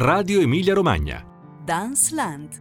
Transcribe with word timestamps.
Radio 0.00 0.40
Emilia 0.40 0.74
Romagna. 0.74 1.24
Dance 1.64 2.14
Land. 2.14 2.60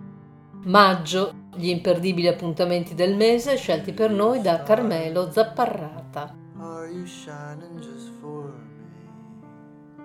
Maggio, 0.64 1.50
gli 1.56 1.70
imperdibili 1.70 2.28
appuntamenti 2.28 2.96
del 2.96 3.16
mese 3.16 3.58
scelti 3.58 3.94
per 3.94 4.10
noi 4.10 4.42
da 4.42 4.64
Carmelo 4.64 5.30
Zapparrata. 5.32 6.36
Are 6.58 6.90
you 6.90 7.06
shining 7.06 7.80
just 7.80 8.10
for 8.20 8.52
me? 8.56 10.02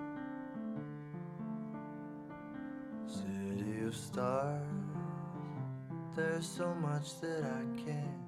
City 3.07 3.83
of 3.83 3.95
stars, 3.95 4.61
there's 6.13 6.47
so 6.47 6.71
much 6.79 7.19
that 7.21 7.43
I 7.45 7.65
can't 7.83 8.22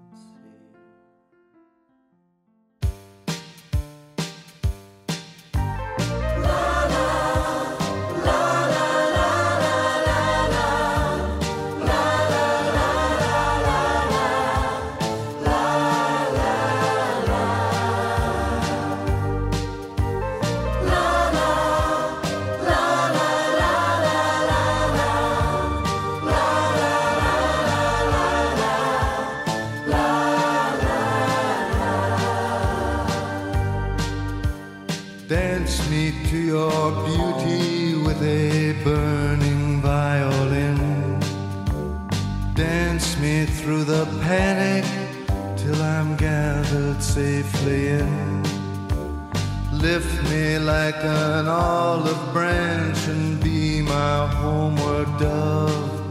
Lift 49.85 50.23
me 50.31 50.57
like 50.57 50.95
an 51.03 51.47
olive 51.47 52.33
branch 52.33 52.97
and 53.07 53.39
be 53.39 53.83
my 53.83 54.25
homeward 54.25 55.05
dove. 55.19 56.01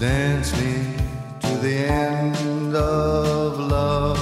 Dance 0.00 0.50
me 0.60 0.96
to 1.38 1.52
the 1.58 1.76
end 1.86 2.74
of 2.74 3.60
love. 3.60 4.18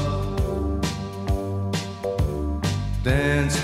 Dance 3.03 3.58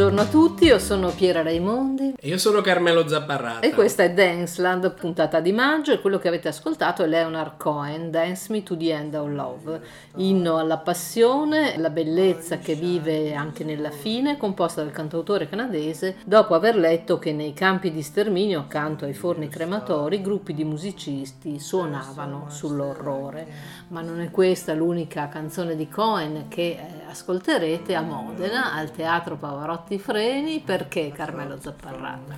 Buongiorno 0.00 0.26
a 0.26 0.32
tutti, 0.32 0.64
io 0.64 0.78
sono 0.78 1.10
Piera 1.10 1.42
Raimondi 1.42 2.14
E 2.18 2.28
Io 2.28 2.38
sono 2.38 2.62
Carmelo 2.62 3.06
Zapparrata. 3.06 3.60
e 3.60 3.74
questa 3.74 4.02
è 4.02 4.10
Danceland, 4.10 4.94
puntata 4.94 5.40
di 5.40 5.52
maggio 5.52 5.92
e 5.92 6.00
quello 6.00 6.18
che 6.18 6.28
avete 6.28 6.48
ascoltato 6.48 7.02
è 7.02 7.06
Leonard 7.06 7.58
Cohen, 7.58 8.10
Dance 8.10 8.50
Me 8.50 8.62
to 8.62 8.78
the 8.78 8.94
End 8.94 9.14
of 9.14 9.28
Love, 9.28 9.80
inno 10.16 10.56
alla 10.56 10.78
passione, 10.78 11.76
la 11.76 11.90
bellezza 11.90 12.56
che 12.56 12.76
vive 12.76 13.34
anche 13.34 13.62
nella 13.62 13.90
fine, 13.90 14.38
composta 14.38 14.82
dal 14.82 14.90
cantautore 14.90 15.50
canadese 15.50 16.16
dopo 16.24 16.54
aver 16.54 16.76
letto 16.76 17.18
che 17.18 17.34
nei 17.34 17.52
campi 17.52 17.92
di 17.92 18.00
sterminio 18.00 18.60
accanto 18.60 19.04
ai 19.04 19.12
forni 19.12 19.48
crematori 19.48 20.22
gruppi 20.22 20.54
di 20.54 20.64
musicisti 20.64 21.60
suonavano 21.60 22.46
sull'orrore. 22.48 23.46
Ma 23.88 24.00
non 24.00 24.22
è 24.22 24.30
questa 24.30 24.72
l'unica 24.72 25.28
canzone 25.28 25.76
di 25.76 25.88
Cohen 25.90 26.46
che 26.48 26.70
eh, 26.70 26.99
ascolterete 27.10 27.94
a 27.94 28.02
Modena 28.02 28.72
al 28.72 28.92
Teatro 28.92 29.36
Pavarotti 29.36 29.98
Freni 29.98 30.60
perché 30.60 31.12
Carmelo 31.12 31.58
Zapparrata. 31.60 32.36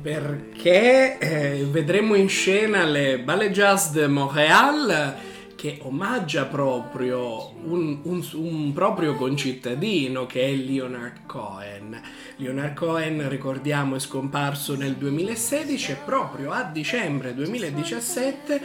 Perché 0.00 1.18
eh, 1.18 1.64
vedremo 1.70 2.14
in 2.14 2.28
scena 2.28 2.84
le 2.84 3.18
Ballet 3.20 3.52
Jazz 3.52 3.90
de 3.90 4.06
Montréal 4.08 5.14
che 5.54 5.80
omaggia 5.82 6.46
proprio 6.46 7.52
un, 7.64 7.98
un- 8.02 8.26
un 8.34 8.72
proprio 8.72 9.14
concittadino 9.14 10.26
che 10.26 10.42
è 10.42 10.52
Leonard 10.54 11.26
Cohen. 11.26 12.00
Leonard 12.36 12.74
Cohen, 12.74 13.28
ricordiamo, 13.28 13.96
è 13.96 13.98
scomparso 13.98 14.76
nel 14.76 14.94
2016 14.94 15.92
e 15.92 15.96
proprio 16.04 16.52
a 16.52 16.62
dicembre 16.62 17.34
2017 17.34 18.60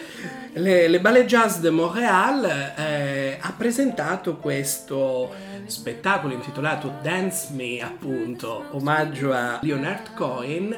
le, 0.53 0.87
le 0.87 0.99
Ballet 0.99 1.25
Jazz 1.25 1.57
de 1.57 1.69
Montréal 1.71 2.73
eh, 2.77 3.37
ha 3.41 3.53
presentato 3.57 4.37
questo 4.37 5.33
spettacolo 5.65 6.33
intitolato 6.33 6.99
Dance 7.01 7.53
Me, 7.53 7.79
appunto, 7.79 8.65
omaggio 8.71 9.31
a 9.31 9.59
Leonard 9.61 10.13
Cohen, 10.13 10.77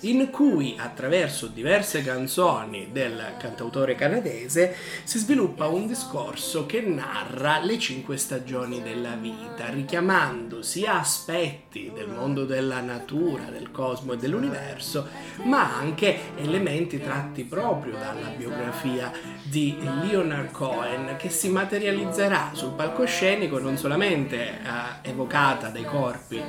in 0.00 0.30
cui 0.30 0.76
attraverso 0.78 1.46
diverse 1.46 2.02
canzoni 2.02 2.90
del 2.92 3.34
cantautore 3.38 3.94
canadese 3.94 4.74
si 5.04 5.18
sviluppa 5.18 5.66
un 5.66 5.86
discorso 5.86 6.66
che 6.66 6.80
narra 6.82 7.55
le 7.58 7.78
cinque 7.78 8.16
stagioni 8.16 8.82
della 8.82 9.14
vita, 9.14 9.68
richiamando 9.68 10.62
sia 10.62 10.98
aspetti 10.98 11.90
del 11.94 12.08
mondo 12.08 12.44
della 12.44 12.80
natura, 12.80 13.44
del 13.44 13.70
cosmo 13.70 14.12
e 14.12 14.16
dell'universo, 14.16 15.08
ma 15.44 15.76
anche 15.76 16.36
elementi 16.36 17.00
tratti 17.00 17.44
proprio 17.44 17.94
dalla 17.94 18.28
biografia 18.28 19.12
di 19.42 19.76
Leonard 20.02 20.50
Cohen 20.50 21.16
che 21.16 21.28
si 21.28 21.48
materializzerà 21.48 22.50
sul 22.52 22.72
palcoscenico 22.72 23.58
non 23.58 23.76
solamente 23.76 24.36
eh, 24.38 25.10
evocata 25.10 25.68
dai 25.68 25.84
corpi 25.84 26.42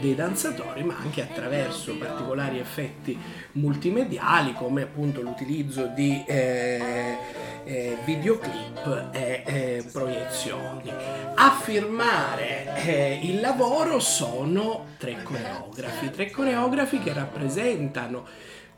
dei 0.00 0.14
danzatori, 0.14 0.82
ma 0.82 0.96
anche 0.96 1.22
attraverso 1.22 1.96
particolari 1.96 2.58
effetti 2.58 3.18
multimediali 3.52 4.52
come 4.54 4.82
appunto 4.82 5.20
l'utilizzo 5.20 5.86
di 5.86 6.24
eh, 6.26 7.18
eh, 7.64 7.98
videoclip 8.04 9.08
e 9.12 9.42
eh, 9.44 9.84
proiezioni. 9.90 10.90
A 11.34 11.50
firmare 11.52 12.74
eh, 12.84 13.20
il 13.22 13.40
lavoro 13.40 13.98
sono 13.98 14.86
tre 14.98 15.22
coreografi, 15.22 16.10
tre 16.10 16.30
coreografi 16.30 16.98
che 16.98 17.12
rappresentano 17.12 18.26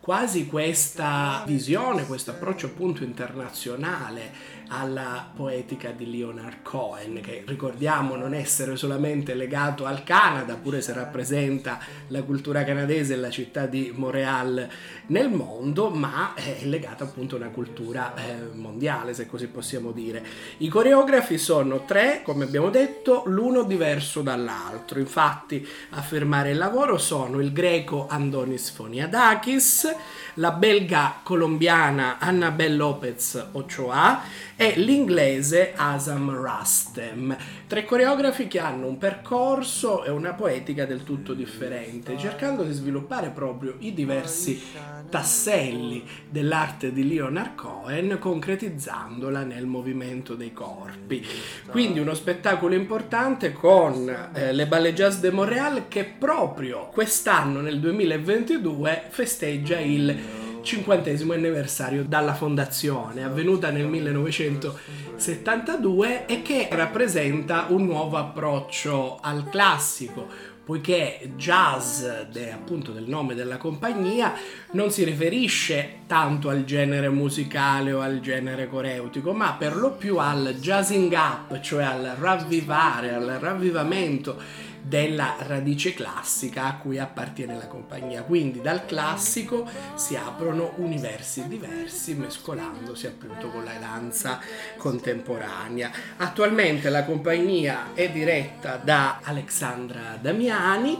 quasi 0.03 0.47
questa 0.47 1.45
visione, 1.47 2.07
questo 2.07 2.33
approccio 2.33 2.67
appunto 2.67 3.05
internazionale 3.05 4.33
alla 4.69 5.31
poetica 5.35 5.91
di 5.91 6.11
Leonard 6.11 6.63
Cohen, 6.63 7.21
che 7.21 7.43
ricordiamo 7.47 8.17
non 8.17 8.35
essere 8.35 8.77
solamente 8.77 9.35
legato 9.35 9.85
al 9.85 10.05
Canada, 10.05 10.55
pure 10.55 10.81
se 10.81 10.93
rappresenta 10.93 11.79
la 12.09 12.23
cultura 12.23 12.65
canadese 12.65 13.15
e 13.15 13.17
la 13.17 13.31
città 13.31 13.67
di 13.67 13.93
Montreal 13.95 14.69
nel 15.07 15.31
mondo, 15.31 15.91
ma 15.91 16.35
è 16.35 16.61
legato 16.65 17.05
appunto 17.05 17.35
a 17.35 17.39
una 17.39 17.49
cultura 17.49 18.15
eh, 18.15 18.55
mondiale, 18.55 19.15
se 19.15 19.27
così 19.27 19.49
possiamo 19.49 19.91
dire. 19.93 20.25
I 20.59 20.69
coreografi 20.69 21.39
sono 21.39 21.85
tre, 21.85 22.23
come 22.25 22.45
abbiamo 22.45 22.71
detto, 22.71 23.23
l'uno 23.27 23.63
diverso 23.63 24.23
dall'altro. 24.23 24.99
Infatti, 24.99 25.67
a 25.91 26.03
firmare 26.03 26.51
il 26.51 26.59
lavoro 26.59 26.99
sono 26.99 27.41
il 27.41 27.53
greco 27.53 28.07
Andonis 28.09 28.71
Foniadakis, 28.71 29.95
la 30.35 30.53
belga 30.53 31.21
colombiana 31.23 32.19
Annabelle 32.19 32.77
Lopez 32.77 33.49
Ochoa 33.53 34.23
e 34.63 34.75
l'inglese 34.77 35.73
Asam 35.75 36.41
Rastem. 36.41 37.37
Tre 37.67 37.85
coreografi 37.85 38.47
che 38.47 38.61
hanno 38.61 38.87
un 38.87 38.97
percorso 38.97 40.05
e 40.05 40.11
una 40.11 40.35
poetica 40.35 40.85
del 40.87 41.03
tutto 41.03 41.35
differente, 41.35 42.17
cercando 42.17 42.63
di 42.63 42.73
sviluppare 42.73 43.31
proprio 43.31 43.75
i 43.81 43.93
diversi 43.93 44.63
tasselli 45.11 46.05
dell'arte 46.31 46.93
di 46.93 47.09
Leonard 47.09 47.57
Cohen, 47.57 48.19
concretizzandola 48.21 49.43
nel 49.43 49.67
movimento 49.67 50.37
dei 50.37 50.53
corpi. 50.53 51.27
Quindi 51.67 51.99
uno 51.99 52.15
spettacolo 52.15 52.75
importante 52.75 53.51
con 53.53 54.09
eh, 54.33 54.53
le 54.53 54.67
Ballet 54.69 54.95
Jazz 54.95 55.19
de 55.19 55.33
Montréal 55.33 55.89
che 55.89 56.05
proprio 56.05 56.87
quest'anno, 56.93 57.61
nel 57.61 57.81
2022, 57.81 59.07
festeggia 59.09 59.81
il 59.81 60.42
cinquantesimo 60.63 61.33
anniversario 61.33 62.05
dalla 62.05 62.35
fondazione, 62.35 63.25
avvenuta 63.25 63.71
nel 63.71 63.87
1972 63.87 66.27
e 66.27 66.43
che 66.43 66.69
rappresenta 66.71 67.67
un 67.69 67.85
nuovo 67.85 68.17
approccio 68.17 69.19
al 69.21 69.49
classico, 69.51 70.51
poiché 70.65 71.33
jazz, 71.37 72.05
de- 72.31 72.53
appunto 72.53 72.93
del 72.93 73.09
nome 73.09 73.35
della 73.35 73.57
compagnia, 73.57 74.33
non 74.73 74.93
si 74.93 75.03
riferisce 75.05 76.01
tanto 76.07 76.49
al 76.49 76.65
genere 76.65 77.09
musicale 77.09 77.93
o 77.93 78.01
al 78.01 78.21
genere 78.21 78.69
coreutico, 78.69 79.33
ma 79.33 79.55
per 79.55 79.75
lo 79.77 79.91
più 79.91 80.19
al 80.19 80.55
jazzing 80.61 81.13
up, 81.13 81.59
cioè 81.61 81.83
al 81.85 82.15
ravvivare, 82.19 83.13
al 83.13 83.39
ravvivamento 83.41 84.71
della 84.83 85.37
radice 85.39 85.95
classica 85.95 86.65
a 86.65 86.77
cui 86.77 86.99
appartiene 86.99 87.57
la 87.57 87.67
compagnia. 87.67 88.23
Quindi 88.23 88.61
dal 88.61 88.85
classico 88.85 89.69
si 89.95 90.17
aprono 90.17 90.73
universi 90.77 91.47
diversi 91.47 92.15
mescolandosi 92.15 93.07
appunto 93.07 93.49
con 93.49 93.65
la 93.65 93.75
danza 93.79 94.41
contemporanea. 94.77 95.91
Attualmente 96.17 96.91
la 96.91 97.05
compagnia 97.05 97.95
è 97.95 98.11
diretta 98.11 98.77
da 98.77 99.21
Alexandra 99.23 100.19
Damiani 100.21 100.99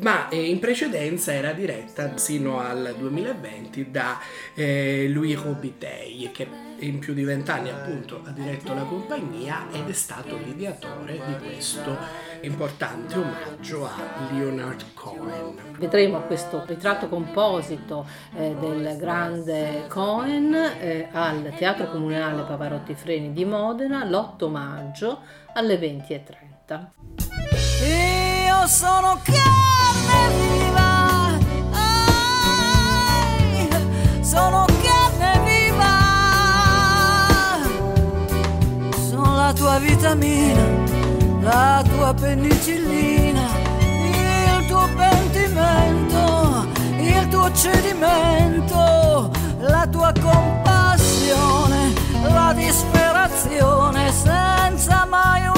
ma 0.00 0.28
eh, 0.28 0.48
in 0.48 0.58
precedenza 0.58 1.32
era 1.32 1.52
diretta 1.52 2.16
sino 2.16 2.58
al 2.58 2.94
2020 2.98 3.90
da 3.90 4.18
eh, 4.54 5.08
Louis 5.08 5.40
Robitei 5.40 6.30
che 6.32 6.70
in 6.82 6.98
più 6.98 7.14
di 7.14 7.22
vent'anni 7.22 7.70
appunto 7.70 8.22
ha 8.24 8.30
diretto 8.30 8.74
la 8.74 8.82
compagnia 8.82 9.66
ed 9.72 9.88
è 9.88 9.92
stato 9.92 10.36
l'ideatore 10.36 11.20
di 11.24 11.36
questo 11.46 11.96
importante 12.40 13.18
omaggio 13.18 13.84
a 13.84 13.92
Leonard 14.32 14.82
Cohen. 14.94 15.76
Vedremo 15.78 16.22
questo 16.22 16.64
ritratto 16.66 17.08
composito 17.08 18.06
eh, 18.36 18.54
del 18.58 18.96
grande 18.98 19.84
Cohen 19.88 20.54
eh, 20.54 21.08
al 21.12 21.52
Teatro 21.56 21.88
Comunale 21.88 22.42
Pavarotti 22.42 22.94
Freni 22.94 23.32
di 23.32 23.44
Modena 23.44 24.04
l'8 24.04 24.50
maggio 24.50 25.20
alle 25.54 25.78
20.30. 25.78 27.01
Sono 28.64 29.18
carne 29.22 30.30
viva, 30.38 31.38
ai, 31.72 33.68
sono 34.22 34.64
carne 34.82 35.40
viva, 35.44 35.94
sono 39.08 39.34
la 39.36 39.52
tua 39.52 39.78
vitamina, 39.78 40.64
la 41.40 41.84
tua 41.86 42.14
penicillina, 42.14 43.48
il 43.80 44.66
tuo 44.66 44.88
pentimento, 44.96 46.66
il 46.98 47.28
tuo 47.28 47.52
cedimento, 47.52 49.30
la 49.58 49.86
tua 49.90 50.12
compassione, 50.20 51.92
la 52.22 52.52
disperazione 52.54 54.12
senza 54.12 55.04
mai 55.04 55.46
un'attenzione. 55.46 55.51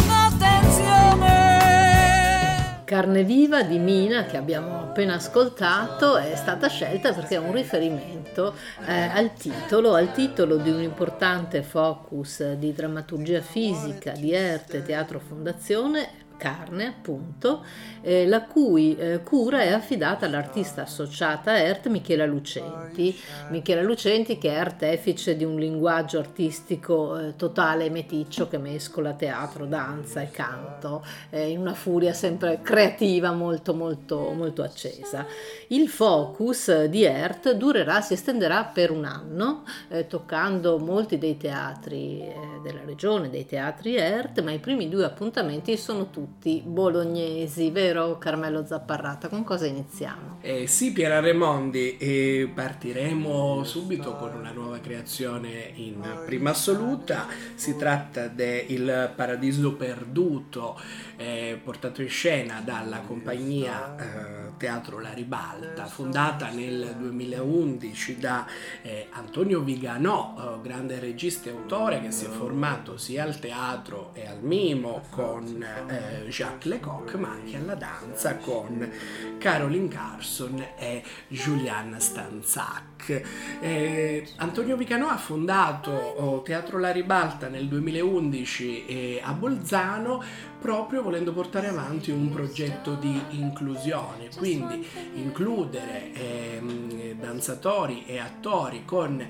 Carne 2.85 3.25
viva 3.25 3.63
di 3.63 3.79
Mina 3.79 4.25
che 4.25 4.37
abbiamo 4.37 4.81
appena 4.81 5.15
ascoltato 5.15 6.19
è 6.19 6.37
stata 6.37 6.69
scelta 6.69 7.15
perché 7.15 7.37
è 7.37 7.39
un 7.39 7.53
riferimento 7.53 8.55
eh, 8.87 8.93
al 8.93 9.33
titolo, 9.33 9.95
al 9.95 10.13
titolo 10.13 10.57
di 10.57 10.71
un 10.71 10.83
importante 10.83 11.63
focus 11.63 12.53
di 12.53 12.75
drammaturgia 12.75 13.41
fisica 13.41 14.13
di 14.13 14.33
Erte 14.33 14.83
Teatro 14.83 15.19
Fondazione 15.19 16.24
carne 16.37 16.87
appunto, 16.87 17.65
eh, 18.03 18.27
la 18.27 18.43
cui 18.43 18.97
eh, 18.97 19.23
cura 19.23 19.63
è 19.63 19.73
affidata 19.73 20.27
all'artista 20.27 20.83
associata 20.83 21.53
a 21.53 21.59
ERT 21.59 21.87
Michela 21.89 22.27
Lucenti. 22.27 23.17
Michela 23.51 23.83
Lucenti 23.83 24.39
che 24.39 24.51
è 24.51 24.57
artefice 24.57 25.37
di 25.37 25.45
un 25.45 25.57
linguaggio 25.57 26.19
artistico 26.19 27.19
eh, 27.19 27.37
totale 27.37 27.87
e 27.87 27.91
meticcio 27.91 28.49
che 28.49 28.59
mescola 28.59 29.13
teatro, 29.13 29.67
danza 29.67 30.21
e 30.21 30.31
canto 30.31 31.05
eh, 31.31 31.49
in 31.49 31.61
una 31.61 31.75
furia 31.75 32.13
sempre 32.13 32.61
creativa 32.63 33.33
molto 33.33 33.75
molto 33.75 34.33
molto 34.33 34.63
accesa. 34.63 35.27
Il 35.69 35.89
focus 35.89 36.85
di 36.85 37.05
ERT 37.05 37.53
durerà, 37.53 38.01
si 38.01 38.15
estenderà 38.15 38.65
per 38.65 38.91
un 38.91 39.05
anno, 39.05 39.65
eh, 39.89 40.07
toccando 40.07 40.79
molti 40.79 41.19
dei 41.19 41.37
teatri 41.37 42.21
eh, 42.21 42.35
della 42.63 42.85
regione, 42.85 43.31
dei 43.31 43.47
teatri 43.47 43.97
ERT, 43.97 44.43
ma 44.43 44.51
i 44.51 44.59
primi 44.59 44.89
due 44.89 45.05
appuntamenti 45.05 45.77
sono 45.77 46.11
tutti 46.11 46.24
bolognesi, 46.65 47.71
vero 47.71 48.19
Carmelo 48.19 48.65
Zapparrata? 48.65 49.29
Con 49.29 49.45
cosa 49.45 49.67
iniziamo? 49.67 50.39
Eh, 50.41 50.67
sì, 50.67 50.93
Piera 50.93 51.21
Remondi, 51.21 51.97
e 51.97 52.51
partiremo 52.53 53.65
subito 53.65 54.17
con 54.17 54.35
una 54.35 54.51
nuova 54.53 54.79
creazione 54.79 55.71
in 55.75 56.03
prima 56.27 56.51
assoluta. 56.51 57.27
Si 57.55 57.77
tratta 57.77 58.29
del 58.29 59.13
Paradiso 59.15 59.75
Perduto, 59.75 60.79
eh, 61.17 61.61
portato 61.63 62.03
in 62.03 62.09
scena 62.09 62.61
dalla 62.61 63.01
compagnia 63.01 63.97
eh, 63.97 64.45
Teatro 64.57 65.01
La 65.01 65.13
Ribalta, 65.13 65.87
fondata 65.87 66.49
nel 66.51 66.95
2011 66.99 68.19
da 68.19 68.47
eh, 68.83 69.09
Antonio 69.11 69.61
Viganò, 69.61 70.59
eh, 70.59 70.67
grande 70.67 70.99
regista 70.99 71.51
e 71.51 71.53
autore 71.53 72.01
che 72.01 72.11
si 72.11 72.25
è 72.25 72.29
formato 72.29 72.97
sia 72.97 73.25
al 73.25 73.39
teatro 73.39 74.11
e 74.15 74.27
al 74.27 74.43
mimo 74.43 75.03
con 75.11 75.63
eh, 75.89 76.27
Jacques 76.29 76.67
Lecoq, 76.67 77.15
ma 77.15 77.31
anche 77.31 77.57
alla 77.57 77.75
danza 77.75 78.37
con 78.37 78.91
Caroline 79.39 79.89
Carson 79.89 80.65
e 80.79 81.03
Julianne 81.29 82.01
Stanzac. 82.01 83.23
Eh, 83.61 84.27
Antonio 84.37 84.77
Viganò 84.77 85.09
ha 85.09 85.17
fondato 85.17 85.91
oh, 85.91 86.43
Teatro 86.43 86.79
La 86.79 86.91
Ribalta 86.91 87.49
nel 87.49 87.69
2011 87.69 88.87
eh, 88.87 89.21
a 89.23 89.33
Bolzano 89.33 90.23
proprio 90.65 91.03
volendo 91.03 91.35
portare 91.35 91.69
avanti 91.69 92.11
un 92.11 92.31
progetto 92.31 92.95
di 92.95 93.21
inclusione, 93.33 94.31
quindi 94.35 94.83
includere 95.17 96.11
ehm, 96.15 97.13
danzatori 97.21 98.05
e 98.07 98.19
attori 98.19 98.87
con 98.87 99.23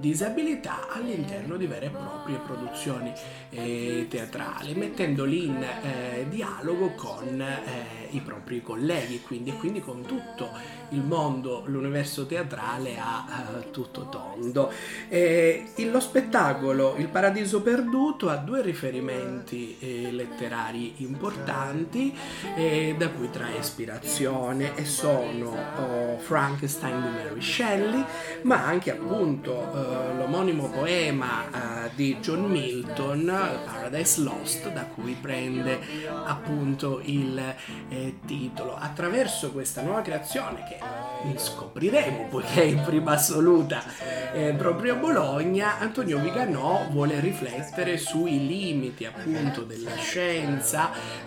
disabilità 0.00 0.88
all'interno 0.90 1.56
di 1.56 1.68
vere 1.68 1.86
e 1.86 1.90
proprie 1.90 2.38
produzioni 2.38 3.12
eh, 3.50 4.06
teatrali, 4.10 4.74
mettendoli 4.74 5.44
in 5.44 5.62
eh, 5.62 6.26
dialogo 6.28 6.90
con 6.96 7.40
eh, 7.40 8.08
i 8.10 8.20
propri 8.20 8.60
colleghi, 8.60 9.20
quindi, 9.20 9.52
quindi 9.52 9.80
con 9.80 10.02
tutto 10.02 10.48
il 10.90 11.02
mondo, 11.02 11.62
l'universo 11.66 12.26
teatrale 12.26 12.98
a 12.98 13.24
uh, 13.28 13.70
tutto 13.70 14.08
tondo. 14.08 14.72
Eh, 15.08 15.66
lo 15.90 16.00
spettacolo 16.00 16.96
Il 16.96 17.08
Paradiso 17.08 17.62
Perduto 17.62 18.28
ha 18.28 18.36
due 18.36 18.62
riferimenti 18.62 19.76
eh, 19.78 20.10
letterari 20.80 20.94
importanti 20.98 22.16
eh, 22.56 22.94
da 22.96 23.10
cui 23.10 23.30
trae 23.30 23.58
ispirazione 23.58 24.74
e 24.74 24.84
sono 24.84 25.54
oh, 25.76 26.18
Frankenstein 26.18 27.02
di 27.02 27.08
Mary 27.08 27.40
Shelley, 27.40 28.04
ma 28.42 28.64
anche 28.64 28.92
appunto 28.92 29.52
uh, 29.52 30.16
l'omonimo 30.16 30.68
poema 30.68 31.44
uh, 31.50 31.90
di 31.94 32.16
John 32.20 32.44
Milton, 32.44 33.26
Paradise 33.64 34.20
Lost, 34.22 34.72
da 34.72 34.84
cui 34.84 35.16
prende 35.20 35.78
appunto 36.24 37.00
il 37.04 37.38
eh, 37.88 38.18
titolo. 38.26 38.76
Attraverso 38.76 39.52
questa 39.52 39.82
nuova 39.82 40.02
creazione 40.02 40.64
che 40.68 40.78
scopriremo 41.38 42.26
poiché 42.28 42.62
è 42.62 42.66
in 42.66 42.82
prima 42.84 43.12
assoluta 43.12 43.82
eh, 44.32 44.54
proprio 44.56 44.94
a 44.94 44.96
Bologna, 44.96 45.78
Antonio 45.78 46.18
Viganò 46.18 46.86
vuole 46.90 47.20
riflettere 47.20 47.98
sui 47.98 48.46
limiti 48.46 49.04
appunto 49.04 49.62
della 49.62 49.94
scienza 49.96 50.69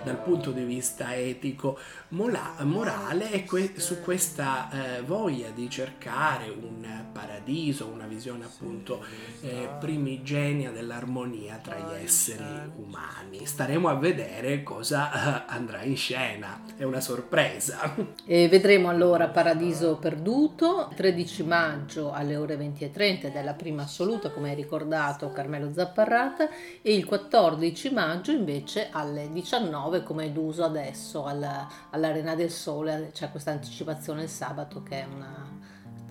dal 0.04 0.18
punto 0.18 0.52
di 0.52 0.64
vista 0.64 1.16
etico 1.16 1.78
mola- 2.14 2.56
morale 2.60 3.32
e 3.32 3.44
que- 3.44 3.74
su 3.78 4.02
questa 4.02 4.70
eh, 4.70 5.02
voglia 5.02 5.50
di 5.50 5.70
cercare 5.70 6.50
un 6.50 7.04
paradiso, 7.12 7.88
una 7.88 8.08
visione 8.08 8.46
appunto 8.46 9.04
eh, 9.42 9.70
primigenia 9.80 10.72
dell'armonia 10.72 11.60
tra 11.62 11.76
gli 11.76 12.04
esseri 12.04 12.44
umani. 12.76 13.46
Staremo 13.46 13.88
a 13.88 13.96
vedere 13.96 14.64
cosa 14.64 15.12
eh, 15.12 15.44
andrà 15.48 15.84
in 15.84 15.96
scena, 15.96 16.62
è 16.76 16.84
una 16.84 17.02
sorpresa. 17.02 17.96
E 18.26 18.48
vedremo 18.48 18.90
allora 18.90 19.28
Paradiso 19.28 19.98
Perduto, 19.98 20.90
13 20.96 21.44
maggio 21.44 22.12
alle 22.12 22.36
ore 22.36 22.58
20.30 22.58 23.26
ed 23.26 23.36
è 23.36 23.44
la 23.44 23.54
prima 23.54 23.84
assoluta 23.84 24.32
come 24.32 24.50
hai 24.50 24.56
ricordato 24.56 25.32
Carmelo 25.32 25.72
Zapparrata 25.74 26.50
e 26.82 26.94
il 26.94 27.06
14 27.06 27.92
maggio 27.92 28.32
invece 28.32 28.90
alle 28.92 29.30
19 29.32 30.04
come 30.04 30.26
è 30.26 30.30
d'uso 30.30 30.64
adesso 30.64 31.26
alla, 31.26 31.68
all'Arena 32.04 32.36
del 32.36 32.52
Sole 32.52 33.12
c'è 33.14 33.32
questa 33.32 33.52
anticipazione 33.52 34.24
il 34.24 34.30
sabato 34.30 34.84
che 34.84 35.02
è 35.02 35.08
una 35.14 35.52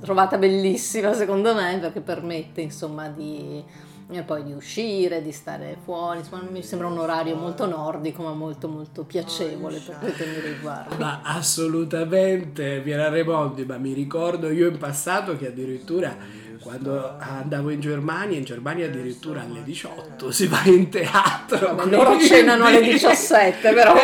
trovata 0.01 0.39
bellissima 0.39 1.13
secondo 1.13 1.55
me 1.55 1.79
perché 1.79 2.01
permette 2.01 2.61
insomma 2.63 3.09
di 3.09 3.63
e 4.11 4.23
poi 4.23 4.43
di 4.45 4.53
uscire, 4.53 5.23
di 5.23 5.33
stare 5.33 5.79
fuori, 5.83 6.19
insomma 6.19 6.43
mi 6.51 6.63
sembra 6.63 6.87
un 6.87 6.99
orario 6.99 7.35
molto 7.35 7.67
nordico 7.67 8.23
ma 8.23 8.33
molto 8.35 8.69
molto 8.69 9.05
piacevole 9.05 9.79
per 9.79 9.97
quel 9.99 10.15
che 10.15 10.27
mi 10.27 10.41
riguarda. 10.53 10.97
Ma 10.99 11.21
assolutamente, 11.23 12.81
Piera 12.81 13.09
Remondi, 13.09 13.65
ma 13.65 13.79
mi 13.79 13.95
ricordo 13.95 14.51
io 14.51 14.69
in 14.69 14.77
passato 14.77 15.37
che 15.39 15.47
addirittura 15.47 16.15
quando 16.61 17.17
andavo 17.19 17.71
in 17.71 17.81
Germania, 17.81 18.37
in 18.37 18.45
Germania 18.45 18.87
addirittura 18.87 19.43
alle 19.43 19.63
18 19.65 20.31
si 20.31 20.47
va 20.47 20.63
in 20.65 20.91
teatro. 20.91 21.75
Vabbè, 21.75 21.91
loro 21.91 22.19
cenano 22.21 22.67
alle 22.67 22.83
17 22.85 23.73
però. 23.73 23.95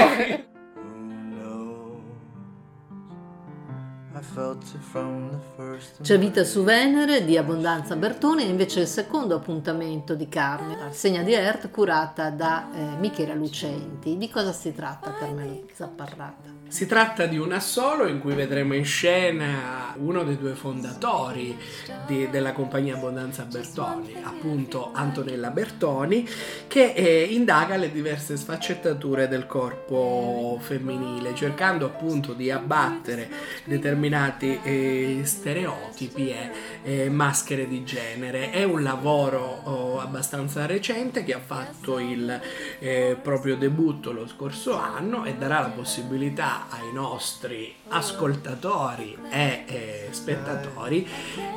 C'è 6.02 6.18
Vita 6.18 6.44
su 6.44 6.62
Venere 6.64 7.24
di 7.24 7.36
Abbondanza 7.36 7.96
Bertone 7.96 8.42
e 8.42 8.48
invece 8.48 8.80
il 8.80 8.86
secondo 8.86 9.36
appuntamento 9.36 10.14
di 10.14 10.28
Carne, 10.28 10.76
la 10.76 10.92
segna 10.92 11.22
di 11.22 11.32
Earth 11.32 11.70
curata 11.70 12.30
da 12.30 12.68
eh, 12.72 12.96
Michela 12.98 13.34
Lucenti. 13.34 14.16
Di 14.16 14.28
cosa 14.28 14.52
si 14.52 14.74
tratta 14.74 15.14
Carmelo 15.14 15.64
Zapparrata? 15.72 16.56
Si 16.68 16.86
tratta 16.86 17.24
di 17.24 17.38
un 17.38 17.52
assolo 17.52 18.06
in 18.06 18.20
cui 18.20 18.34
vedremo 18.34 18.74
in 18.74 18.84
scena 18.84 19.94
uno 19.96 20.22
dei 20.22 20.36
due 20.36 20.52
fondatori 20.52 21.56
di- 22.06 22.28
della 22.28 22.52
compagnia 22.52 22.94
Abbondanza 22.94 23.44
Bertoni, 23.44 24.16
appunto 24.22 24.90
Antonella 24.92 25.48
Bertoni, 25.48 26.28
che 26.66 26.92
eh, 26.92 27.22
indaga 27.30 27.76
le 27.76 27.90
diverse 27.90 28.36
sfaccettature 28.36 29.28
del 29.28 29.46
corpo 29.46 30.58
femminile, 30.60 31.34
cercando 31.34 31.86
appunto 31.86 32.34
di 32.34 32.50
abbattere 32.50 33.30
determinati 33.64 34.47
eh, 34.62 35.20
stereotipi 35.24 36.30
e 36.30 36.50
eh, 36.82 37.10
maschere 37.10 37.66
di 37.66 37.84
genere. 37.84 38.50
È 38.50 38.64
un 38.64 38.82
lavoro 38.82 39.60
oh, 39.64 40.00
abbastanza 40.00 40.66
recente 40.66 41.24
che 41.24 41.34
ha 41.34 41.40
fatto 41.40 41.98
il 41.98 42.40
eh, 42.78 43.16
proprio 43.20 43.56
debutto 43.56 44.12
lo 44.12 44.26
scorso 44.26 44.76
anno 44.76 45.24
e 45.24 45.34
darà 45.34 45.60
la 45.60 45.68
possibilità 45.68 46.66
ai 46.68 46.92
nostri 46.92 47.74
ascoltatori 47.88 49.16
e 49.30 49.64
eh, 49.66 50.08
spettatori 50.10 51.06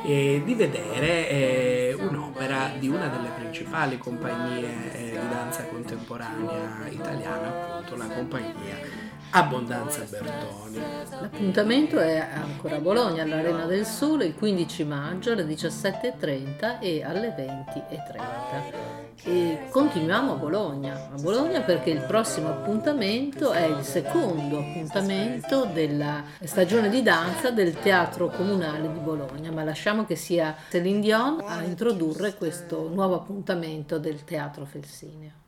eh, 0.04 0.42
di 0.44 0.54
vedere 0.54 1.28
eh, 1.28 1.96
un'opera 1.98 2.72
di 2.78 2.88
una 2.88 3.08
delle 3.08 3.30
principali 3.36 3.98
compagnie 3.98 4.90
di 4.92 5.28
danza 5.28 5.64
contemporanea 5.64 6.88
italiana, 6.88 7.48
appunto 7.48 7.96
la 7.96 8.06
compagnia 8.06 9.01
Abbondanza 9.34 10.04
Bertoni. 10.10 10.78
L'appuntamento 11.20 11.98
è 11.98 12.18
ancora 12.18 12.76
a 12.76 12.80
Bologna, 12.80 13.22
all'Arena 13.22 13.64
del 13.64 13.86
Sole, 13.86 14.26
il 14.26 14.34
15 14.34 14.84
maggio 14.84 15.32
alle 15.32 15.44
17.30 15.44 16.80
e 16.80 17.02
alle 17.02 17.34
20.30. 17.34 19.00
E 19.24 19.68
continuiamo 19.70 20.32
a 20.32 20.36
Bologna, 20.36 21.08
a 21.14 21.20
Bologna 21.20 21.62
perché 21.62 21.88
il 21.88 22.02
prossimo 22.02 22.48
appuntamento 22.48 23.52
è 23.52 23.64
il 23.64 23.82
secondo 23.82 24.58
appuntamento 24.58 25.64
della 25.64 26.24
stagione 26.42 26.90
di 26.90 27.02
danza 27.02 27.50
del 27.50 27.78
Teatro 27.80 28.28
Comunale 28.28 28.92
di 28.92 28.98
Bologna, 28.98 29.50
ma 29.50 29.64
lasciamo 29.64 30.04
che 30.04 30.16
sia 30.16 30.54
Céline 30.68 31.00
Dion 31.00 31.42
a 31.46 31.62
introdurre 31.62 32.34
questo 32.34 32.90
nuovo 32.92 33.14
appuntamento 33.14 33.98
del 33.98 34.24
Teatro 34.24 34.66
Felsineo. 34.66 35.41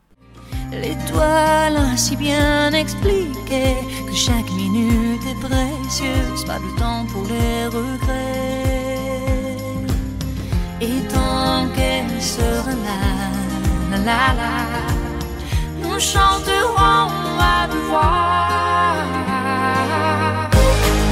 L'étoile 0.72 1.78
si 1.96 2.16
bien 2.16 2.72
expliqué 2.72 3.76
que 4.06 4.14
chaque 4.14 4.50
minute 4.56 5.22
est 5.30 5.40
précieuse, 5.40 6.44
pas 6.46 6.58
de 6.58 6.78
temps 6.78 7.06
pour 7.12 7.24
les 7.24 7.66
regrets. 7.66 8.64
Et 10.80 11.00
tant 11.08 11.66
qu'elle 11.74 12.20
sera 12.20 12.72
là, 12.88 13.02
la 13.90 14.34
la 14.40 14.84
nous 15.82 16.00
chanterons 16.00 17.08
à 17.38 17.68
deux 17.70 17.86
voix. 17.88 18.54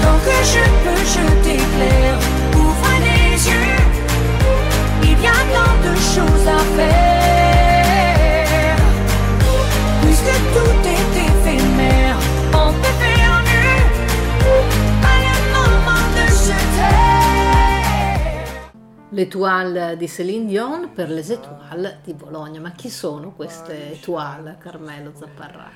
Tant 0.03 0.19
que 0.27 0.37
je 0.53 0.65
peux, 0.83 1.05
je 1.15 1.25
t'éclaire, 1.45 2.19
ouvre 2.57 2.93
les 3.07 3.49
yeux, 3.49 3.83
il 5.05 5.23
y 5.23 5.27
a 5.27 5.41
tant 5.55 5.77
de 5.89 5.95
choses 5.97 6.49
à 6.49 6.59
faire. 6.77 7.12
L'Etoile 19.15 19.99
di 19.99 20.09
Céline 20.09 20.47
Dion 20.47 20.91
per 20.91 21.11
les 21.11 21.29
Etoiles 21.29 21.99
di 22.03 22.15
Bologna. 22.15 22.61
Ma 22.61 22.73
chi 22.73 22.89
sono 22.89 23.33
queste 23.33 23.93
Etoiles, 23.93 24.57
Carmelo 24.59 25.13
Zapparrata? 25.15 25.71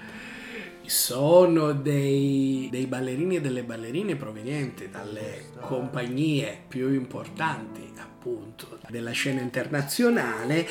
Sono 0.86 1.72
dei, 1.72 2.68
dei 2.70 2.86
ballerini 2.86 3.36
e 3.36 3.40
delle 3.42 3.62
ballerine 3.62 4.16
provenienti 4.16 4.88
dalle 4.88 5.50
compagnie 5.60 6.62
più 6.66 6.90
importanti, 6.94 7.92
appunto, 7.98 8.78
della 8.88 9.10
scena 9.10 9.42
internazionale 9.42 10.66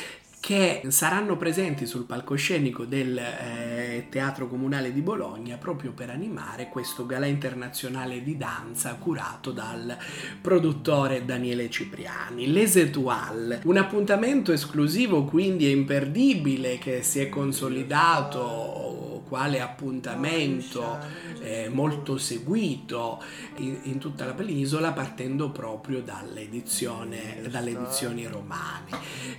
che 0.45 0.83
saranno 0.89 1.37
presenti 1.37 1.87
sul 1.87 2.03
palcoscenico 2.03 2.85
del 2.85 3.17
eh, 3.17 4.05
Teatro 4.11 4.47
Comunale 4.47 4.93
di 4.93 5.01
Bologna 5.01 5.57
proprio 5.57 5.91
per 5.91 6.11
animare 6.11 6.69
questo 6.69 7.07
galà 7.07 7.25
internazionale 7.25 8.21
di 8.21 8.37
danza 8.37 8.93
curato 8.93 9.49
dal 9.51 9.97
produttore 10.39 11.25
Daniele 11.25 11.67
Cipriani. 11.71 12.51
Les 12.51 12.75
Etoiles, 12.75 13.61
un 13.63 13.77
appuntamento 13.77 14.51
esclusivo 14.51 15.23
quindi 15.23 15.65
e 15.65 15.71
imperdibile 15.71 16.77
che 16.77 17.01
si 17.01 17.21
è 17.21 17.27
consolidato 17.27 18.84
quale 19.27 19.59
appuntamento 19.61 20.99
eh, 21.41 21.69
molto 21.71 22.17
seguito 22.17 23.21
in, 23.57 23.77
in 23.83 23.97
tutta 23.97 24.25
la 24.25 24.33
penisola 24.33 24.91
partendo 24.91 25.49
proprio 25.49 26.01
dall'edizione, 26.01 27.41
dalle 27.49 27.71
edizioni 27.71 28.25
romane. 28.27 28.89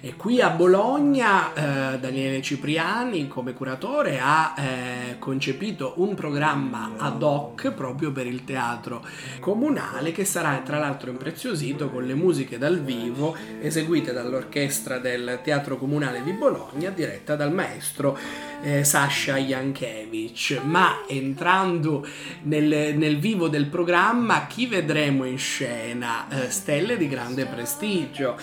E 0.00 0.16
qui 0.16 0.40
a 0.40 0.50
Bologna 0.50 1.52
eh, 1.52 1.98
Daniele 1.98 2.42
Cipriani 2.42 3.28
come 3.28 3.54
curatore 3.54 4.18
ha 4.20 4.54
eh, 4.56 5.16
concepito 5.18 5.94
un 5.96 6.14
programma 6.14 6.92
ad 6.96 7.22
hoc 7.22 7.70
proprio 7.70 8.12
per 8.12 8.26
il 8.26 8.44
teatro 8.44 9.04
comunale 9.40 10.12
che 10.12 10.24
sarà 10.24 10.58
tra 10.64 10.78
l'altro 10.78 11.10
impreziosito 11.10 11.90
con 11.90 12.04
le 12.04 12.14
musiche 12.14 12.58
dal 12.58 12.80
vivo 12.80 13.36
eseguite 13.60 14.12
dall'orchestra 14.12 14.98
del 14.98 15.40
Teatro 15.42 15.76
Comunale 15.76 16.22
di 16.22 16.32
Bologna 16.32 16.90
diretta 16.90 17.36
dal 17.36 17.52
maestro 17.52 18.18
eh, 18.62 18.84
Sasha 18.84 19.36
Jankiewicz. 19.36 20.60
Ma 20.64 21.04
entrando 21.06 22.06
nel, 22.42 22.96
nel 22.96 23.18
vivo 23.18 23.48
del 23.48 23.66
programma, 23.66 24.46
chi 24.46 24.66
vedremo 24.66 25.24
in 25.24 25.38
scena? 25.38 26.26
Eh, 26.28 26.50
stelle 26.50 26.96
di 26.96 27.08
grande 27.08 27.46
prestigio. 27.46 28.38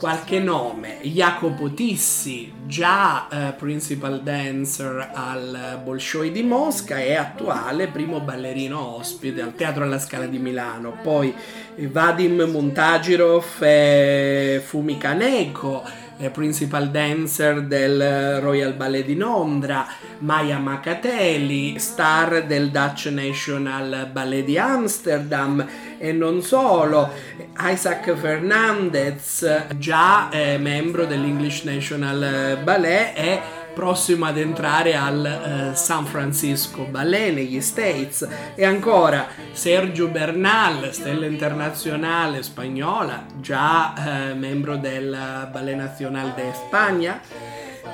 Qualche 0.00 0.38
nome, 0.38 1.00
Jacopo 1.02 1.74
Tissi, 1.74 2.50
già 2.64 3.28
eh, 3.28 3.52
principal 3.52 4.22
dancer 4.22 5.10
al 5.12 5.78
Bolshoi 5.84 6.32
di 6.32 6.42
Mosca 6.42 6.98
e 6.98 7.16
attuale 7.16 7.88
primo 7.88 8.20
ballerino 8.20 8.96
ospite 8.96 9.42
al 9.42 9.54
Teatro 9.54 9.84
alla 9.84 9.98
Scala 9.98 10.24
di 10.24 10.38
Milano. 10.38 10.96
Poi 11.02 11.34
eh, 11.76 11.86
Vadim 11.88 12.40
Montagirov 12.44 13.44
e 13.60 14.62
Fumi 14.64 14.96
Kaneko, 14.96 15.84
eh, 16.20 16.30
principal 16.30 16.90
dancer 16.90 17.62
del 17.62 18.40
Royal 18.40 18.74
Ballet 18.74 19.04
di 19.04 19.16
Londra, 19.16 19.86
Maya 20.18 20.58
Macatelli, 20.58 21.78
star 21.78 22.44
del 22.46 22.70
Dutch 22.70 23.06
National 23.06 24.08
Ballet 24.12 24.44
di 24.44 24.58
Amsterdam 24.58 25.66
e 25.98 26.12
non 26.12 26.42
solo, 26.42 27.10
Isaac 27.58 28.14
Fernandez, 28.14 29.66
già 29.78 30.30
eh, 30.30 30.58
membro 30.58 31.04
dell'English 31.04 31.62
National 31.64 32.60
Ballet 32.62 33.18
e 33.18 33.40
prossimo 33.80 34.26
ad 34.26 34.36
entrare 34.36 34.94
al 34.94 35.24
eh, 35.72 35.74
San 35.74 36.04
Francisco 36.04 36.82
Ballet 36.82 37.32
negli 37.32 37.62
States. 37.62 38.28
E 38.54 38.62
ancora 38.62 39.28
Sergio 39.52 40.08
Bernal, 40.08 40.92
stella 40.92 41.24
internazionale 41.24 42.42
spagnola, 42.42 43.24
già 43.40 43.94
eh, 44.28 44.34
membro 44.34 44.76
del 44.76 45.48
Ballet 45.50 45.76
Nacional 45.76 46.34
de 46.34 46.52
Spagna. 46.52 47.22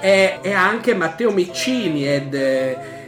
E, 0.00 0.40
e 0.42 0.52
anche 0.52 0.92
Matteo 0.92 1.30
Miccini 1.30 2.04
ed 2.04 2.34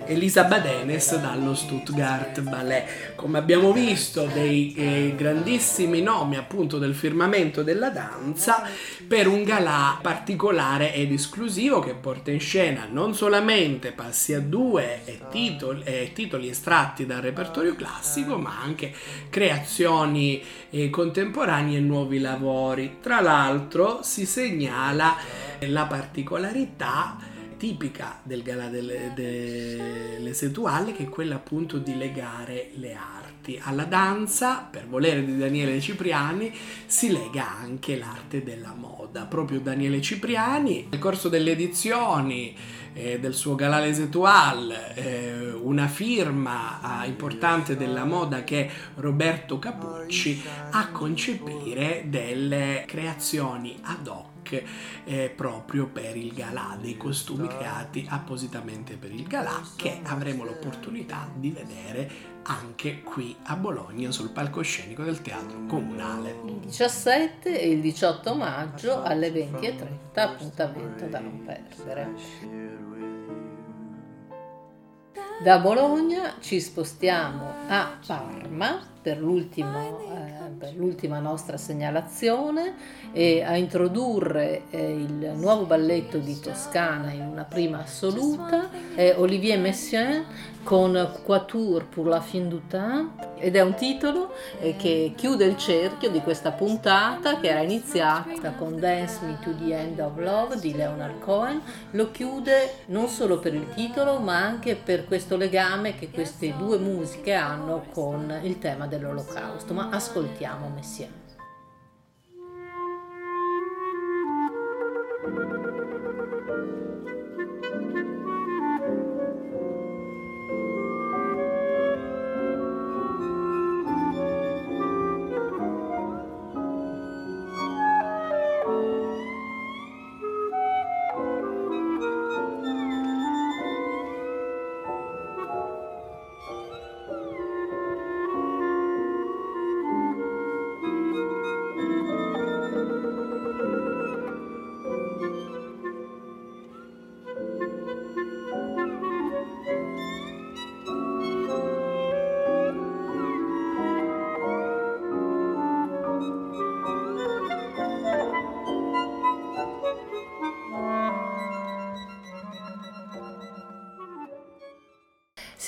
eh, 0.09 0.13
Elisa 0.13 0.45
Badenes 0.45 1.19
dallo 1.21 1.55
Stuttgart 1.55 2.41
Ballet. 2.41 3.15
Come 3.15 3.39
abbiamo 3.39 3.73
visto, 3.73 4.27
dei 4.33 4.75
eh, 4.75 5.15
grandissimi 5.17 6.01
nomi 6.03 6.37
appunto 6.37 6.79
del 6.79 6.95
firmamento 6.95 7.63
della 7.63 7.91
danza 7.91 8.63
per 9.07 9.29
un 9.29 9.45
galà 9.45 9.99
particolare 10.01 10.95
ed 10.95 11.13
esclusivo 11.13 11.81
che 11.81 11.95
porta 11.95 12.31
in 12.31 12.41
scena 12.41 12.87
non 12.91 13.15
solamente 13.15 13.93
passi 13.93 14.35
a 14.35 14.41
due 14.41 15.05
e 15.05 15.21
titoli, 15.31 15.83
e 15.85 16.11
titoli 16.13 16.49
estratti 16.49 17.07
dal 17.07 17.21
repertorio 17.21 17.75
classico, 17.75 18.39
ma 18.39 18.61
anche 18.61 18.93
creazioni 19.31 20.43
eh, 20.71 20.91
contemporanee 20.91 21.79
e 21.79 21.81
nuovi 21.81 22.19
lavori. 22.19 22.97
Tra 23.01 23.21
l'altro 23.21 24.01
si 24.03 24.27
segnala 24.27 25.17
la 25.61 25.87
particolarità 25.87 27.37
tipica 27.59 28.21
del 28.23 28.43
Gala 28.43 28.69
delle, 28.69 29.13
delle 29.15 30.33
Setuale, 30.33 30.93
che 30.93 31.03
è 31.03 31.09
quella 31.09 31.35
appunto 31.35 31.77
di 31.77 31.99
legare 31.99 32.71
le 32.77 32.95
arti. 32.95 33.61
Alla 33.63 33.85
danza, 33.85 34.67
per 34.71 34.87
volere 34.87 35.25
di 35.25 35.37
Daniele 35.37 35.81
Cipriani, 35.81 36.51
si 36.87 37.11
lega 37.11 37.51
anche 37.59 37.99
l'arte 37.99 38.43
della 38.43 38.75
moda. 38.75 39.25
Proprio 39.25 39.61
Daniele 39.61 40.01
Cipriani, 40.01 40.87
nel 40.91 41.01
corso 41.01 41.29
delle 41.29 41.51
edizioni 41.51 42.57
eh, 42.95 43.19
del 43.19 43.35
suo 43.35 43.55
Galale 43.55 43.93
Setual, 43.93 44.71
eh, 44.95 45.51
una 45.53 45.89
firma 45.89 47.03
eh, 47.03 47.09
importante 47.09 47.77
della 47.77 48.05
moda 48.05 48.45
che 48.45 48.67
è 48.67 48.71
Roberto 48.97 49.59
Capucci, 49.59 50.43
a 50.71 50.89
concepire 50.89 52.05
delle 52.07 52.85
creazioni 52.87 53.77
ad 53.83 54.07
hoc 54.07 54.38
eh, 55.05 55.33
proprio 55.35 55.87
per 55.87 56.17
il 56.17 56.33
galà, 56.33 56.77
dei 56.81 56.97
costumi 56.97 57.49
creati 57.49 58.07
appositamente 58.09 58.97
per 58.97 59.13
il 59.13 59.27
galà 59.27 59.61
che 59.77 60.01
avremo 60.03 60.45
l'opportunità 60.45 61.31
di 61.35 61.51
vedere 61.51 62.37
anche 62.45 63.03
qui 63.03 63.37
a 63.45 63.57
Bologna 63.57 64.11
sul 64.11 64.31
palcoscenico 64.31 65.03
del 65.03 65.21
Teatro 65.21 65.67
Comunale. 65.67 66.35
Il 66.47 66.59
17 66.61 67.61
e 67.61 67.69
il 67.69 67.81
18 67.81 68.35
maggio 68.35 69.03
alle 69.03 69.31
20.30, 69.31 69.87
appuntamento 70.15 71.07
da 71.07 71.21
non 71.21 71.45
perdere. 71.45 72.77
Da 75.41 75.61
Bologna 75.61 76.35
ci 76.41 76.59
spostiamo 76.59 77.55
a 77.69 77.97
Parma 78.05 78.97
per, 79.01 79.19
eh, 79.19 80.51
per 80.59 80.75
l'ultima 80.75 81.19
nostra 81.19 81.57
segnalazione 81.57 82.75
e 83.13 83.43
a 83.43 83.57
introdurre 83.57 84.63
eh, 84.71 84.93
il 84.93 85.33
nuovo 85.37 85.65
balletto 85.65 86.19
di 86.19 86.39
Toscana 86.39 87.13
in 87.13 87.23
una 87.23 87.45
prima 87.45 87.81
assoluta 87.81 88.69
è 88.95 89.15
Olivier 89.17 89.59
Messiaen 89.59 90.25
con 90.69 91.11
Quatour 91.25 91.87
pour 91.87 92.07
la 92.09 92.21
fin 92.21 92.49
du 92.49 92.61
temps 92.67 93.11
ed 93.39 93.57
è 93.57 93.63
un 93.63 93.75
titolo 93.75 94.35
eh, 94.61 94.77
che 94.77 95.13
chiude 95.17 95.45
il 95.45 95.57
cerchio 95.57 96.11
di 96.11 96.21
questa 96.21 96.51
puntata 96.51 97.39
che 97.41 97.49
era 97.49 97.61
iniziata 97.61 98.51
con 98.51 98.79
Dance 98.79 99.25
Me 99.25 99.39
to 99.41 99.55
the 99.55 99.75
End 99.75 99.99
of 100.01 100.19
Love 100.19 100.59
di 100.59 100.75
Leonard 100.75 101.21
Cohen, 101.21 101.63
lo 101.93 102.11
chiude 102.11 102.75
non 102.87 103.09
solo 103.09 103.39
per 103.39 103.55
il 103.55 103.69
titolo 103.75 104.19
ma 104.19 104.37
anche 104.37 104.75
per 104.75 105.07
questo 105.07 105.37
legame 105.37 105.95
che 105.95 106.11
queste 106.11 106.55
due 106.57 106.79
musiche 106.79 107.33
hanno 107.33 107.85
con 107.93 108.39
il 108.43 108.59
tema 108.59 108.87
dell'olocausto, 108.89 109.75
ma 109.75 109.91
ascoltiamo 109.91 110.69
Messiaen. 110.69 111.28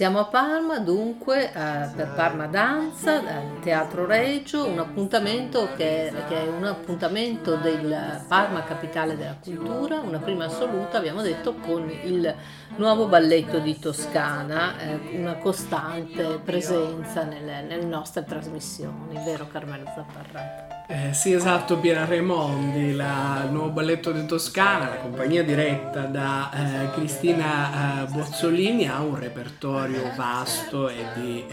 Siamo 0.00 0.20
a 0.20 0.24
Parma, 0.24 0.78
dunque, 0.78 1.52
eh, 1.52 1.88
per 1.94 2.14
Parma 2.16 2.46
Danza, 2.46 3.20
eh, 3.20 3.60
Teatro 3.60 4.06
Reggio, 4.06 4.66
un 4.66 4.78
appuntamento 4.78 5.68
che, 5.76 6.10
che, 6.26 6.42
è 6.42 6.48
un 6.48 6.64
appuntamento 6.64 7.56
del 7.56 8.24
Parma 8.26 8.64
Capitale 8.64 9.14
della 9.14 9.36
Cultura, 9.38 10.00
una 10.00 10.16
prima 10.16 10.46
assoluta, 10.46 10.96
abbiamo 10.96 11.20
detto, 11.20 11.52
con 11.52 11.90
il 11.90 12.34
nuovo 12.76 13.08
balletto 13.08 13.58
di 13.58 13.78
Toscana, 13.78 14.78
eh, 14.78 15.18
una 15.18 15.36
costante 15.36 16.40
presenza 16.42 17.24
nelle, 17.24 17.60
nelle 17.60 17.84
nostre 17.84 18.24
trasmissioni, 18.24 19.22
vero 19.22 19.48
Carmelo 19.48 19.84
Zapparrata? 19.84 20.79
Eh, 20.92 21.12
sì, 21.14 21.32
esatto, 21.32 21.78
Piera 21.78 22.04
Raimondi, 22.04 22.86
il 22.86 23.48
nuovo 23.52 23.68
balletto 23.68 24.10
di 24.10 24.26
Toscana, 24.26 24.88
la 24.88 24.96
compagnia 24.96 25.44
diretta 25.44 26.00
da 26.00 26.50
eh, 26.52 26.90
Cristina 26.90 28.02
eh, 28.02 28.06
Bozzolini, 28.06 28.88
ha 28.88 29.00
un 29.00 29.16
repertorio 29.16 30.10
vasto 30.16 30.88
e 30.88 31.04
di 31.14 31.44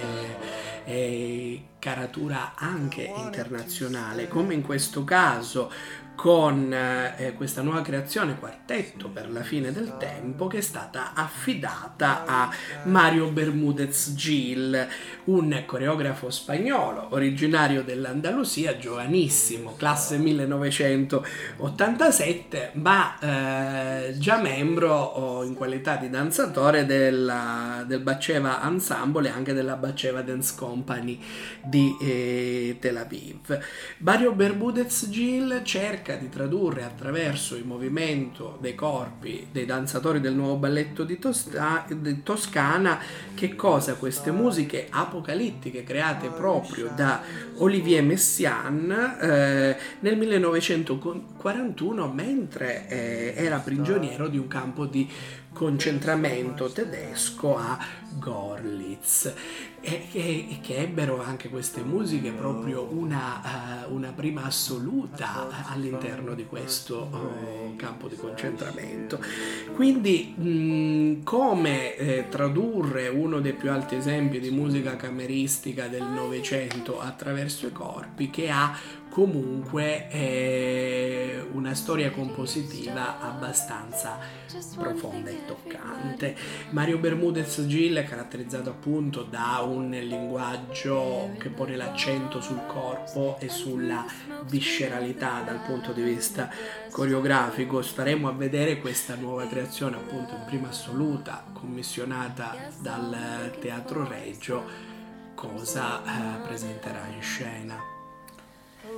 eh, 0.86 1.62
caratura 1.80 2.54
anche 2.56 3.04
internazionale, 3.04 4.28
come 4.28 4.54
in 4.54 4.62
questo 4.62 5.04
caso 5.04 5.72
con 6.18 6.74
eh, 6.74 7.34
questa 7.38 7.62
nuova 7.62 7.84
creazione 7.84 8.40
quartetto 8.40 9.08
per 9.08 9.30
la 9.30 9.44
fine 9.44 9.72
del 9.72 9.98
tempo 10.00 10.48
che 10.48 10.58
è 10.58 10.62
stata 10.62 11.14
affidata 11.14 12.26
a 12.26 12.50
Mario 12.86 13.30
Bermudez 13.30 14.16
Gil, 14.16 14.88
un 15.26 15.64
coreografo 15.68 16.32
spagnolo 16.32 17.10
originario 17.12 17.84
dell'Andalusia, 17.84 18.78
giovanissimo, 18.78 19.76
classe 19.78 20.18
1987, 20.18 22.72
ma 22.74 23.20
eh, 23.20 24.18
già 24.18 24.42
membro 24.42 24.96
oh, 24.96 25.44
in 25.44 25.54
qualità 25.54 25.98
di 25.98 26.10
danzatore 26.10 26.88
della, 26.88 27.84
del 27.86 28.00
Baceva 28.00 28.68
Ensemble 28.68 29.28
e 29.28 29.32
anche 29.32 29.54
della 29.54 29.76
Baceva 29.76 30.24
Dance 30.24 30.56
Company 30.58 31.20
di 31.68 31.96
eh, 32.00 32.78
Tel 32.80 32.98
Aviv. 32.98 33.60
Mario 34.00 34.34
Bermudez 34.34 35.10
Gil 35.10 35.62
cerca 35.64 36.16
di 36.16 36.30
tradurre 36.30 36.84
attraverso 36.84 37.56
il 37.56 37.66
movimento 37.66 38.58
dei 38.62 38.76
corpi 38.76 39.48
dei 39.52 39.66
danzatori 39.66 40.20
del 40.20 40.34
nuovo 40.34 40.56
balletto 40.56 41.04
di, 41.04 41.20
Tosta- 41.20 41.86
di 41.88 42.24
Toscana 42.24 43.00
che 43.34 43.56
cosa 43.56 43.96
queste 43.96 44.32
musiche 44.32 44.88
apocalittiche 44.90 45.84
create 45.84 46.30
proprio 46.30 46.92
da 46.96 47.22
Olivier 47.58 48.04
Messiaen 48.04 49.18
eh, 49.22 49.78
nel 50.00 50.18
1941 50.18 52.08
mentre 52.12 52.88
eh, 52.88 53.34
era 53.36 53.58
prigioniero 53.60 54.28
di 54.28 54.38
un 54.38 54.48
campo 54.48 54.86
di 54.86 55.10
concentramento 55.58 56.70
tedesco 56.70 57.58
a 57.58 57.80
Gorlitz 58.20 59.34
e 59.82 60.08
che, 60.12 60.60
che 60.62 60.78
ebbero 60.78 61.20
anche 61.24 61.50
queste 61.50 61.82
musiche 61.82 62.32
proprio 62.32 62.88
una, 62.92 63.86
uh, 63.88 63.94
una 63.94 64.12
prima 64.12 64.44
assoluta 64.44 65.66
all'interno 65.68 66.36
di 66.36 66.46
questo 66.46 67.10
uh, 67.12 67.76
campo 67.76 68.08
di 68.08 68.16
concentramento. 68.18 69.20
Quindi 69.74 70.36
mh, 70.38 71.24
come 71.24 71.96
eh, 71.96 72.26
tradurre 72.30 73.08
uno 73.08 73.40
dei 73.40 73.54
più 73.54 73.72
alti 73.72 73.96
esempi 73.96 74.40
di 74.40 74.52
musica 74.52 74.96
cameristica 74.96 75.88
del 75.88 76.04
Novecento 76.04 77.00
attraverso 77.00 77.66
i 77.66 77.72
corpi 77.72 78.30
che 78.30 78.52
ha 78.52 78.78
comunque 79.18 80.10
eh, 80.12 81.44
una 81.54 81.74
storia 81.74 82.12
compositiva 82.12 83.20
abbastanza 83.20 84.20
profonda 84.76 85.32
e 85.32 85.44
toccante. 85.48 86.36
Mario 86.72 87.00
Bermudez 87.00 87.66
Gil 87.66 87.96
è 87.96 88.04
caratterizzato 88.04 88.70
appunto 88.70 89.24
da 89.24 89.64
un 89.66 89.90
linguaggio 89.90 91.32
che 91.40 91.50
pone 91.50 91.76
l'accento 91.76 92.42
sul 92.42 92.62
corpo 92.68 93.38
e 93.40 93.50
sulla 93.50 94.06
visceralità 94.46 95.42
dal 95.44 95.62
punto 95.66 95.94
di 95.94 96.04
vista 96.04 96.50
coreografico. 96.92 97.82
Staremo 97.82 98.28
a 98.28 98.34
vedere 98.34 98.80
questa 98.80 99.16
nuova 99.16 99.48
creazione 99.48 99.96
appunto 99.96 100.36
in 100.36 100.44
prima 100.46 100.70
assoluta 100.70 101.44
commissionata 101.54 102.56
dal 102.80 103.56
Teatro 103.60 104.08
Reggio 104.08 104.96
cosa 105.34 106.02
eh, 106.04 106.48
presenterà 106.48 107.06
in 107.14 107.22
scena. 107.22 107.97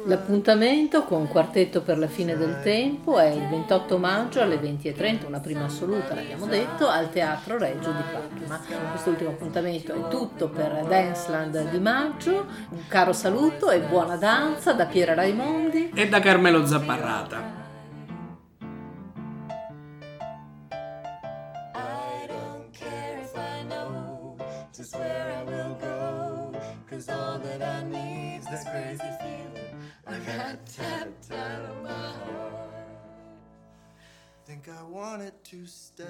L'appuntamento 0.05 1.03
con 1.03 1.27
Quartetto 1.27 1.81
per 1.81 1.97
la 1.97 2.07
fine 2.07 2.37
del 2.37 2.61
tempo 2.61 3.19
è 3.19 3.27
il 3.27 3.47
28 3.47 3.97
maggio 3.97 4.41
alle 4.41 4.55
20.30, 4.55 5.25
una 5.25 5.39
prima 5.39 5.65
assoluta, 5.65 6.15
l'abbiamo 6.15 6.45
detto, 6.45 6.87
al 6.87 7.11
Teatro 7.11 7.57
Reggio 7.57 7.91
di 7.91 8.03
Parma. 8.11 8.61
Quest'ultimo 8.91 9.31
appuntamento 9.31 9.93
è 9.93 10.09
tutto 10.09 10.47
per 10.49 10.85
Danceland 10.87 11.69
di 11.69 11.79
maggio. 11.79 12.45
Un 12.69 12.87
caro 12.87 13.13
saluto 13.13 13.69
e 13.69 13.79
buona 13.81 14.15
danza 14.15 14.73
da 14.73 14.85
Piera 14.85 15.13
Raimondi 15.13 15.91
e 15.93 16.07
da 16.07 16.19
Carmelo 16.19 16.65
Zapparrata. 16.65 17.58
out 31.31 31.61
of 31.61 31.83
my 31.83 31.89
heart. 31.89 32.73
Think 34.45 34.69
I 34.69 34.83
wanted 34.83 35.43
to 35.45 35.65
stay. 35.65 36.05